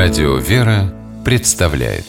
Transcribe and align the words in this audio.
Радио 0.00 0.36
«Вера» 0.36 0.94
представляет 1.24 2.04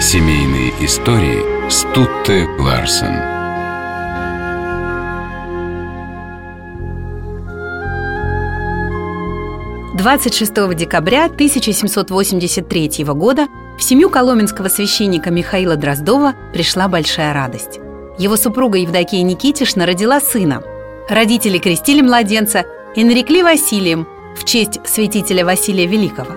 Семейные 0.00 0.70
истории 0.84 1.68
Стутте 1.68 2.46
Ларсен 2.60 3.16
Двадцать 9.98 10.34
шестого 10.34 10.74
декабря 10.74 11.24
1783 11.24 13.04
года 13.06 13.48
в 13.76 13.82
семью 13.82 14.10
коломенского 14.10 14.68
священника 14.68 15.30
Михаила 15.30 15.74
Дроздова 15.74 16.34
пришла 16.52 16.86
большая 16.86 17.34
радость. 17.34 17.80
Его 18.16 18.36
супруга 18.36 18.78
Евдокия 18.78 19.22
Никитишна 19.22 19.86
родила 19.86 20.20
сына. 20.20 20.62
Родители 21.08 21.58
крестили 21.58 22.00
младенца 22.00 22.64
и 22.94 23.02
нарекли 23.02 23.42
Василием 23.42 24.06
в 24.36 24.44
честь 24.44 24.80
святителя 24.84 25.44
Василия 25.44 25.86
Великого. 25.86 26.32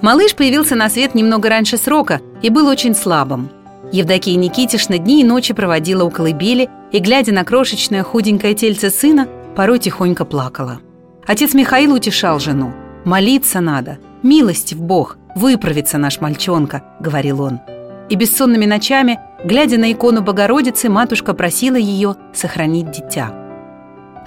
Малыш 0.00 0.34
появился 0.34 0.76
на 0.76 0.88
свет 0.88 1.14
немного 1.14 1.48
раньше 1.48 1.76
срока 1.76 2.20
и 2.40 2.50
был 2.50 2.68
очень 2.68 2.94
слабым. 2.94 3.50
Евдокия 3.92 4.36
Никитишна 4.36 4.98
дни 4.98 5.22
и 5.22 5.24
ночи 5.24 5.54
проводила 5.54 6.04
у 6.04 6.10
колыбели 6.10 6.68
и, 6.92 6.98
глядя 6.98 7.32
на 7.32 7.44
крошечное 7.44 8.02
худенькое 8.02 8.54
тельце 8.54 8.90
сына, 8.90 9.28
порой 9.56 9.78
тихонько 9.78 10.24
плакала. 10.24 10.80
Отец 11.26 11.54
Михаил 11.54 11.94
утешал 11.94 12.38
жену. 12.38 12.72
«Молиться 13.04 13.60
надо, 13.60 13.98
милости 14.22 14.74
в 14.74 14.82
Бог, 14.82 15.18
выправится 15.34 15.98
наш 15.98 16.20
мальчонка»,— 16.20 16.84
говорил 17.00 17.42
он. 17.42 17.60
И 18.08 18.14
бессонными 18.14 18.66
ночами 18.66 19.18
Глядя 19.44 19.78
на 19.78 19.92
икону 19.92 20.20
Богородицы, 20.22 20.88
матушка 20.88 21.32
просила 21.32 21.76
ее 21.76 22.16
сохранить 22.34 22.90
дитя. 22.90 23.32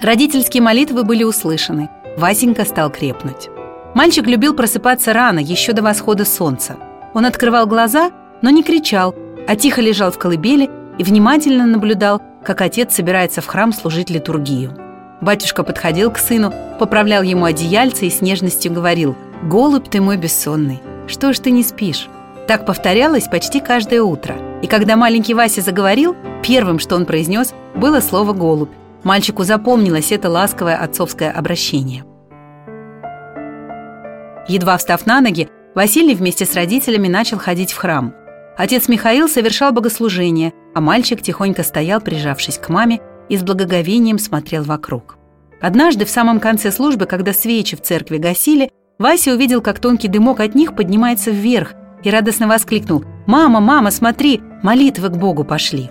Родительские 0.00 0.62
молитвы 0.62 1.04
были 1.04 1.22
услышаны. 1.22 1.90
Васенька 2.16 2.64
стал 2.64 2.90
крепнуть. 2.90 3.50
Мальчик 3.94 4.26
любил 4.26 4.54
просыпаться 4.54 5.12
рано, 5.12 5.38
еще 5.38 5.74
до 5.74 5.82
восхода 5.82 6.24
солнца. 6.24 6.76
Он 7.12 7.26
открывал 7.26 7.66
глаза, 7.66 8.10
но 8.40 8.48
не 8.48 8.62
кричал, 8.62 9.14
а 9.46 9.54
тихо 9.54 9.82
лежал 9.82 10.10
в 10.10 10.18
колыбели 10.18 10.70
и 10.96 11.04
внимательно 11.04 11.66
наблюдал, 11.66 12.22
как 12.42 12.62
отец 12.62 12.94
собирается 12.94 13.42
в 13.42 13.46
храм 13.46 13.74
служить 13.74 14.08
литургию. 14.08 14.74
Батюшка 15.20 15.62
подходил 15.62 16.10
к 16.10 16.16
сыну, 16.16 16.54
поправлял 16.78 17.22
ему 17.22 17.44
одеяльце 17.44 18.06
и 18.06 18.10
с 18.10 18.22
нежностью 18.22 18.72
говорил 18.72 19.14
«Голубь 19.42 19.90
ты 19.90 20.00
мой 20.00 20.16
бессонный, 20.16 20.80
что 21.06 21.34
ж 21.34 21.38
ты 21.38 21.50
не 21.50 21.62
спишь?» 21.62 22.08
Так 22.48 22.64
повторялось 22.64 23.28
почти 23.28 23.60
каждое 23.60 24.02
утро– 24.02 24.36
и 24.62 24.68
когда 24.68 24.96
маленький 24.96 25.34
Вася 25.34 25.60
заговорил, 25.60 26.16
первым, 26.42 26.78
что 26.78 26.96
он 26.96 27.04
произнес, 27.04 27.52
было 27.74 28.00
слово 28.00 28.32
«голубь». 28.32 28.70
Мальчику 29.02 29.42
запомнилось 29.42 30.12
это 30.12 30.30
ласковое 30.30 30.76
отцовское 30.76 31.32
обращение. 31.32 32.04
Едва 34.46 34.76
встав 34.76 35.04
на 35.06 35.20
ноги, 35.20 35.48
Василий 35.74 36.14
вместе 36.14 36.44
с 36.44 36.54
родителями 36.54 37.08
начал 37.08 37.38
ходить 37.38 37.72
в 37.72 37.76
храм. 37.76 38.14
Отец 38.56 38.86
Михаил 38.88 39.28
совершал 39.28 39.72
богослужение, 39.72 40.52
а 40.74 40.80
мальчик 40.80 41.20
тихонько 41.20 41.64
стоял, 41.64 42.00
прижавшись 42.00 42.58
к 42.58 42.68
маме, 42.68 43.00
и 43.28 43.36
с 43.36 43.42
благоговением 43.42 44.18
смотрел 44.18 44.62
вокруг. 44.62 45.16
Однажды 45.60 46.04
в 46.04 46.10
самом 46.10 46.38
конце 46.38 46.70
службы, 46.70 47.06
когда 47.06 47.32
свечи 47.32 47.76
в 47.76 47.82
церкви 47.82 48.18
гасили, 48.18 48.70
Вася 48.98 49.32
увидел, 49.32 49.62
как 49.62 49.78
тонкий 49.78 50.08
дымок 50.08 50.40
от 50.40 50.54
них 50.54 50.76
поднимается 50.76 51.30
вверх, 51.30 51.72
и 52.04 52.10
радостно 52.10 52.46
воскликнул 52.46 53.04
«Мама, 53.26 53.60
мама, 53.60 53.90
смотри, 53.90 54.40
молитвы 54.62 55.08
к 55.08 55.16
Богу 55.16 55.44
пошли!» 55.44 55.90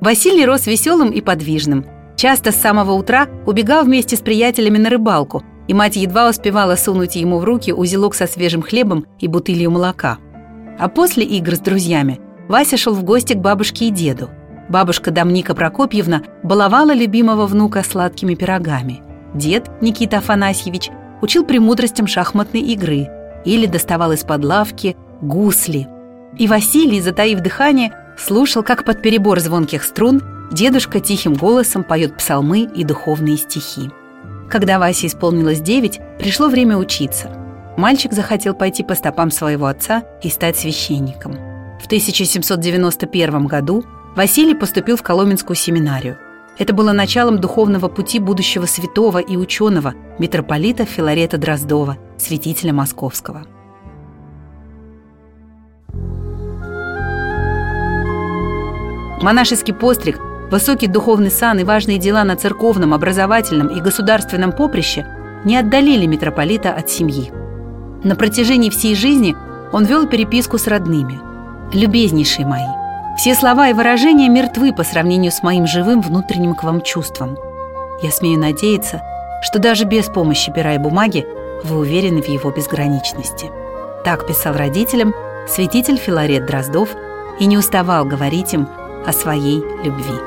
Василий 0.00 0.46
рос 0.46 0.66
веселым 0.66 1.10
и 1.10 1.20
подвижным. 1.20 1.84
Часто 2.16 2.52
с 2.52 2.56
самого 2.56 2.92
утра 2.92 3.28
убегал 3.46 3.84
вместе 3.84 4.16
с 4.16 4.20
приятелями 4.20 4.78
на 4.78 4.90
рыбалку, 4.90 5.42
и 5.68 5.74
мать 5.74 5.96
едва 5.96 6.28
успевала 6.28 6.74
сунуть 6.74 7.16
ему 7.16 7.38
в 7.38 7.44
руки 7.44 7.72
узелок 7.72 8.14
со 8.14 8.26
свежим 8.26 8.62
хлебом 8.62 9.06
и 9.18 9.28
бутылью 9.28 9.70
молока. 9.70 10.18
А 10.78 10.88
после 10.88 11.24
игр 11.24 11.54
с 11.54 11.60
друзьями 11.60 12.18
Вася 12.48 12.76
шел 12.76 12.94
в 12.94 13.04
гости 13.04 13.34
к 13.34 13.38
бабушке 13.38 13.86
и 13.86 13.90
деду. 13.90 14.30
Бабушка 14.68 15.10
Домника 15.10 15.54
Прокопьевна 15.54 16.22
баловала 16.42 16.94
любимого 16.94 17.46
внука 17.46 17.82
сладкими 17.82 18.34
пирогами. 18.34 19.02
Дед 19.34 19.70
Никита 19.80 20.18
Афанасьевич 20.18 20.90
учил 21.22 21.44
премудростям 21.44 22.06
шахматной 22.06 22.62
игры 22.62 23.08
или 23.44 23.66
доставал 23.66 24.12
из-под 24.12 24.44
лавки 24.44 24.96
гусли. 25.20 25.86
И 26.38 26.48
Василий, 26.48 27.00
затаив 27.00 27.40
дыхание, 27.40 27.92
слушал, 28.20 28.62
как 28.62 28.84
под 28.84 29.02
перебор 29.02 29.40
звонких 29.40 29.82
струн 29.82 30.22
дедушка 30.52 31.00
тихим 31.00 31.34
голосом 31.34 31.84
поет 31.84 32.16
псалмы 32.16 32.62
и 32.62 32.84
духовные 32.84 33.36
стихи. 33.36 33.90
Когда 34.48 34.78
Васе 34.78 35.06
исполнилось 35.06 35.60
девять, 35.60 36.00
пришло 36.18 36.48
время 36.48 36.76
учиться. 36.76 37.30
Мальчик 37.76 38.12
захотел 38.12 38.54
пойти 38.54 38.82
по 38.82 38.94
стопам 38.94 39.30
своего 39.30 39.66
отца 39.66 40.02
и 40.22 40.28
стать 40.28 40.58
священником. 40.58 41.34
В 41.80 41.86
1791 41.86 43.46
году 43.46 43.84
Василий 44.16 44.54
поступил 44.54 44.96
в 44.96 45.02
Коломенскую 45.02 45.56
семинарию. 45.56 46.18
Это 46.58 46.74
было 46.74 46.92
началом 46.92 47.38
духовного 47.38 47.88
пути 47.88 48.18
будущего 48.18 48.66
святого 48.66 49.18
и 49.18 49.36
ученого 49.36 49.94
митрополита 50.18 50.84
Филарета 50.84 51.38
Дроздова, 51.38 51.96
святителя 52.18 52.72
Московского. 52.72 53.46
Монашеский 59.20 59.74
постриг, 59.74 60.18
высокий 60.50 60.86
духовный 60.86 61.30
сан 61.30 61.58
и 61.58 61.64
важные 61.64 61.98
дела 61.98 62.24
на 62.24 62.36
церковном, 62.36 62.94
образовательном 62.94 63.68
и 63.68 63.80
государственном 63.80 64.52
поприще 64.52 65.06
не 65.44 65.58
отдалили 65.58 66.06
митрополита 66.06 66.72
от 66.72 66.88
семьи. 66.88 67.30
На 68.02 68.16
протяжении 68.16 68.70
всей 68.70 68.94
жизни 68.94 69.36
он 69.72 69.84
вел 69.84 70.06
переписку 70.06 70.56
с 70.56 70.66
родными. 70.66 71.20
«Любезнейшие 71.74 72.46
мои, 72.46 72.66
все 73.16 73.34
слова 73.34 73.68
и 73.68 73.74
выражения 73.74 74.30
мертвы 74.30 74.72
по 74.72 74.84
сравнению 74.84 75.32
с 75.32 75.42
моим 75.42 75.66
живым 75.66 76.00
внутренним 76.00 76.54
к 76.54 76.64
вам 76.64 76.80
чувством. 76.80 77.36
Я 78.02 78.10
смею 78.10 78.40
надеяться, 78.40 79.02
что 79.42 79.58
даже 79.58 79.84
без 79.84 80.06
помощи 80.06 80.50
пера 80.50 80.74
и 80.74 80.78
бумаги 80.78 81.26
вы 81.62 81.78
уверены 81.78 82.22
в 82.22 82.28
его 82.28 82.50
безграничности». 82.50 83.50
Так 84.02 84.26
писал 84.26 84.54
родителям 84.54 85.14
святитель 85.46 85.98
Филарет 85.98 86.46
Дроздов 86.46 86.88
и 87.38 87.44
не 87.44 87.58
уставал 87.58 88.06
говорить 88.06 88.54
им– 88.54 88.66
о 89.06 89.12
своей 89.12 89.60
любви. 89.84 90.18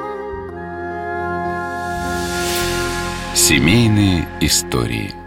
Семейные 3.36 4.28
истории– 4.42 5.14